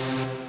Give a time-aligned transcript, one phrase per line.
[0.00, 0.39] Bye.